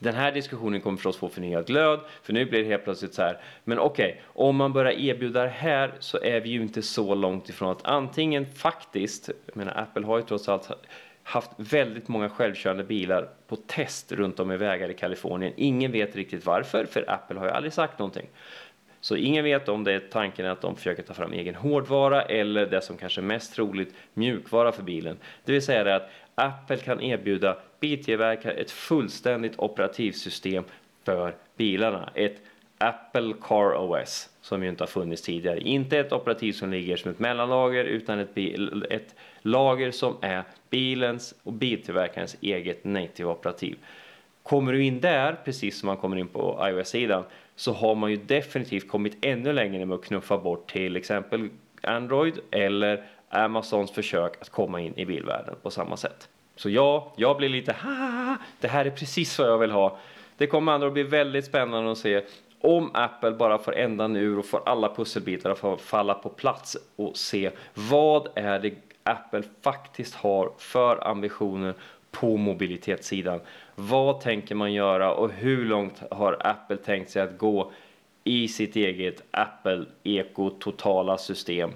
Den 0.00 0.14
här 0.14 0.32
diskussionen 0.32 0.80
kommer 0.80 0.96
förstås 0.96 1.16
få 1.16 1.28
förnyad 1.28 1.66
glöd, 1.66 2.00
för 2.22 2.32
nu 2.32 2.44
blir 2.44 2.62
det 2.62 2.68
helt 2.68 2.84
plötsligt 2.84 3.14
så 3.14 3.22
här, 3.22 3.40
men 3.64 3.78
okej, 3.78 4.10
okay, 4.10 4.46
om 4.46 4.56
man 4.56 4.72
börjar 4.72 4.92
erbjuda 4.92 5.42
det 5.42 5.48
här 5.48 5.94
så 6.00 6.18
är 6.22 6.40
vi 6.40 6.48
ju 6.48 6.62
inte 6.62 6.82
så 6.82 7.14
långt 7.14 7.48
ifrån 7.48 7.70
att 7.70 7.86
antingen 7.86 8.46
faktiskt, 8.46 9.30
jag 9.46 9.56
menar 9.56 9.72
Apple 9.76 10.06
har 10.06 10.18
ju 10.18 10.24
trots 10.24 10.48
allt 10.48 10.70
haft 11.26 11.50
väldigt 11.56 12.08
många 12.08 12.28
självkörande 12.28 12.84
bilar 12.84 13.28
på 13.46 13.56
test 13.56 14.12
runt 14.12 14.40
om 14.40 14.52
i 14.52 14.56
vägar 14.56 14.88
i 14.88 14.94
Kalifornien. 14.94 15.52
Ingen 15.56 15.92
vet 15.92 16.16
riktigt 16.16 16.46
varför, 16.46 16.84
för 16.84 17.10
Apple 17.10 17.38
har 17.38 17.46
ju 17.46 17.52
aldrig 17.52 17.72
sagt 17.72 17.98
någonting. 17.98 18.26
Så 19.00 19.16
ingen 19.16 19.44
vet 19.44 19.68
om 19.68 19.84
det 19.84 19.92
är 19.92 19.98
tanken 19.98 20.46
att 20.46 20.60
de 20.60 20.76
försöker 20.76 21.02
ta 21.02 21.14
fram 21.14 21.32
egen 21.32 21.54
hårdvara 21.54 22.22
eller 22.22 22.66
det 22.66 22.80
som 22.80 22.96
kanske 22.96 23.20
är 23.20 23.22
mest 23.22 23.54
troligt 23.54 23.94
mjukvara 24.14 24.72
för 24.72 24.82
bilen. 24.82 25.16
Det 25.44 25.52
vill 25.52 25.62
säga 25.62 25.84
det 25.84 25.96
att 25.96 26.10
Apple 26.34 26.76
kan 26.76 27.00
erbjuda 27.00 27.56
biltillverkare 27.80 28.52
ett 28.52 28.70
fullständigt 28.70 29.58
operativsystem 29.58 30.64
för 31.04 31.34
bilarna. 31.56 32.10
Ett 32.14 32.40
Apple 32.78 33.34
Car 33.42 33.74
OS 33.74 34.28
som 34.40 34.62
ju 34.62 34.68
inte 34.68 34.82
har 34.82 34.88
funnits 34.88 35.22
tidigare. 35.22 35.60
Inte 35.60 35.98
ett 35.98 36.12
operativ 36.12 36.52
som 36.52 36.70
ligger 36.70 36.96
som 36.96 37.10
ett 37.10 37.18
mellanlager 37.18 37.84
utan 37.84 38.18
ett, 38.18 38.34
bil, 38.34 38.86
ett 38.90 39.14
lager 39.42 39.90
som 39.90 40.16
är 40.20 40.44
bilens 40.70 41.34
och 41.42 41.52
biltillverkarens 41.52 42.36
eget 42.40 42.84
native 42.84 43.28
operativ. 43.28 43.78
Kommer 44.42 44.72
du 44.72 44.84
in 44.84 45.00
där, 45.00 45.36
precis 45.44 45.78
som 45.78 45.86
man 45.86 45.96
kommer 45.96 46.16
in 46.16 46.28
på 46.28 46.68
iOS-sidan, 46.68 47.24
så 47.56 47.72
har 47.72 47.94
man 47.94 48.10
ju 48.10 48.16
definitivt 48.16 48.88
kommit 48.88 49.16
ännu 49.20 49.52
längre 49.52 49.86
med 49.86 49.94
att 49.94 50.04
knuffa 50.04 50.38
bort 50.38 50.72
till 50.72 50.96
exempel 50.96 51.48
Android 51.82 52.38
eller 52.50 53.04
Amazons 53.28 53.90
försök 53.90 54.32
att 54.40 54.50
komma 54.50 54.80
in 54.80 54.98
i 54.98 55.04
bilvärlden 55.04 55.54
på 55.62 55.70
samma 55.70 55.96
sätt. 55.96 56.28
Så 56.56 56.70
ja, 56.70 57.12
jag 57.16 57.36
blir 57.36 57.48
lite 57.48 57.72
ha, 57.72 58.36
det 58.60 58.68
här 58.68 58.84
är 58.84 58.90
precis 58.90 59.38
vad 59.38 59.48
jag 59.48 59.58
vill 59.58 59.70
ha. 59.70 59.98
Det 60.36 60.46
kommer 60.46 60.72
andra 60.72 60.86
att 60.86 60.92
bli 60.92 61.02
väldigt 61.02 61.44
spännande 61.44 61.92
att 61.92 61.98
se 61.98 62.22
om 62.66 62.90
Apple 62.94 63.30
bara 63.30 63.58
får 63.58 63.76
ändan 63.76 64.16
ur 64.16 64.38
och 64.38 64.46
får 64.46 64.62
alla 64.66 64.94
pusselbitar 64.94 65.50
att 65.50 65.80
falla 65.80 66.14
på 66.14 66.28
plats 66.28 66.76
och 66.96 67.16
se 67.16 67.50
vad 67.74 68.28
är 68.34 68.58
det 68.58 68.74
Apple 69.02 69.42
faktiskt 69.62 70.14
har 70.14 70.52
för 70.58 71.08
ambitioner 71.08 71.74
på 72.10 72.36
mobilitetssidan. 72.36 73.40
Vad 73.74 74.20
tänker 74.20 74.54
man 74.54 74.72
göra 74.72 75.14
och 75.14 75.30
hur 75.30 75.64
långt 75.64 76.02
har 76.10 76.36
Apple 76.40 76.76
tänkt 76.76 77.10
sig 77.10 77.22
att 77.22 77.38
gå 77.38 77.72
i 78.24 78.48
sitt 78.48 78.76
eget 78.76 79.22
Apple 79.30 79.84
Eco 80.02 80.50
totala 80.50 81.18
system? 81.18 81.70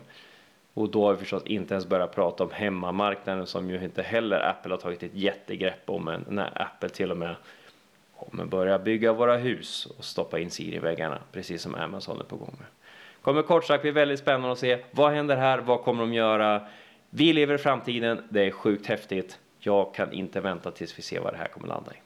Och 0.74 0.88
då 0.88 1.04
har 1.04 1.12
vi 1.12 1.18
förstås 1.18 1.42
inte 1.46 1.74
ens 1.74 1.86
börjat 1.86 2.14
prata 2.14 2.44
om 2.44 2.50
hemmamarknaden 2.52 3.46
som 3.46 3.70
ju 3.70 3.84
inte 3.84 4.02
heller 4.02 4.48
Apple 4.48 4.72
har 4.72 4.78
tagit 4.78 5.02
ett 5.02 5.14
jättegrepp 5.14 5.90
om 5.90 6.08
än 6.08 6.24
när 6.28 6.62
Apple 6.62 6.88
till 6.88 7.10
och 7.10 7.16
med 7.16 7.34
kommer 8.20 8.44
börja 8.44 8.78
bygga 8.78 9.12
våra 9.12 9.36
hus 9.36 9.86
och 9.98 10.04
stoppa 10.04 10.38
in 10.38 10.50
Siri 10.50 10.76
i 10.76 10.78
väggarna 10.78 11.18
precis 11.32 11.62
som 11.62 11.74
Amazon 11.74 12.20
är 12.20 12.24
på 12.24 12.36
gång 12.36 12.54
med. 12.58 12.66
Kommer 13.22 13.42
kort 13.42 13.64
sagt 13.64 13.82
bli 13.82 13.90
väldigt 13.90 14.18
spännande 14.18 14.52
att 14.52 14.58
se 14.58 14.78
vad 14.90 15.12
händer 15.12 15.36
här, 15.36 15.58
vad 15.58 15.82
kommer 15.82 16.00
de 16.00 16.14
göra? 16.14 16.66
Vi 17.10 17.32
lever 17.32 17.54
i 17.54 17.58
framtiden, 17.58 18.22
det 18.28 18.46
är 18.46 18.50
sjukt 18.50 18.86
häftigt. 18.86 19.38
Jag 19.58 19.94
kan 19.94 20.12
inte 20.12 20.40
vänta 20.40 20.70
tills 20.70 20.98
vi 20.98 21.02
ser 21.02 21.20
vad 21.20 21.32
det 21.32 21.38
här 21.38 21.48
kommer 21.48 21.68
landa 21.68 21.92
i. 21.92 21.96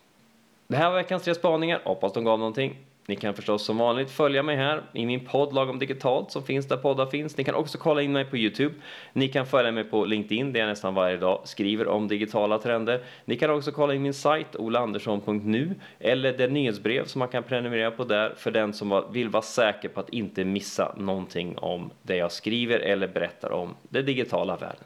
Det 0.67 0.77
här 0.77 0.91
var 0.91 0.97
veckans 0.97 1.23
tre 1.23 1.35
spaningar, 1.35 1.81
hoppas 1.85 2.13
de 2.13 2.25
gav 2.25 2.39
någonting. 2.39 2.77
Ni 3.07 3.17
kan 3.17 3.35
förstås 3.35 3.65
som 3.65 3.79
vanligt 3.79 4.11
följa 4.11 4.43
mig 4.43 4.57
här 4.57 4.83
i 4.93 5.07
min 5.07 5.25
podd 5.27 5.55
Lagom 5.55 5.79
Digitalt 5.79 6.31
som 6.31 6.43
finns 6.43 6.69
där 6.69 6.77
poddar 6.77 7.07
finns. 7.07 7.37
Ni 7.37 7.45
kan 7.45 7.55
också 7.55 7.79
kolla 7.79 8.03
in 8.03 8.13
mig 8.13 8.25
på 8.25 8.37
Youtube. 8.37 8.75
Ni 9.13 9.29
kan 9.29 9.47
följa 9.47 9.73
mig 9.73 9.85
på 9.85 10.05
LinkedIn 10.05 10.53
där 10.53 10.61
jag 10.61 10.69
nästan 10.69 10.95
varje 10.95 11.17
dag 11.17 11.41
skriver 11.45 11.89
om 11.89 12.09
digitala 12.09 12.59
trender. 12.59 13.03
Ni 13.25 13.37
kan 13.37 13.51
också 13.51 13.73
kolla 13.73 13.95
in 13.95 14.03
min 14.03 14.15
sajt 14.15 14.57
olaandersson.nu 14.57 15.75
eller 15.99 16.33
det 16.33 16.49
nyhetsbrev 16.49 17.05
som 17.05 17.19
man 17.19 17.29
kan 17.29 17.43
prenumerera 17.43 17.91
på 17.91 18.05
där 18.05 18.35
för 18.37 18.51
den 18.51 18.73
som 18.73 19.05
vill 19.13 19.29
vara 19.29 19.43
säker 19.43 19.89
på 19.89 20.01
att 20.01 20.09
inte 20.09 20.45
missa 20.45 20.95
någonting 20.97 21.59
om 21.59 21.91
det 22.03 22.17
jag 22.17 22.33
skriver 22.33 22.79
eller 22.79 23.09
berättar 23.09 23.53
om 23.53 23.75
den 23.89 24.07
digitala 24.07 24.57
världen. 24.57 24.85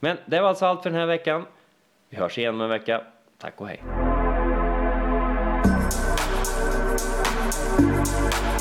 Men 0.00 0.16
det 0.26 0.40
var 0.40 0.48
alltså 0.48 0.66
allt 0.66 0.82
för 0.82 0.90
den 0.90 0.98
här 0.98 1.06
veckan. 1.06 1.44
Vi 2.08 2.16
hörs 2.16 2.38
igen 2.38 2.54
om 2.54 2.60
en 2.60 2.68
vecka. 2.68 3.00
Tack 3.38 3.60
och 3.60 3.68
hej! 3.68 4.13
Música 7.80 8.53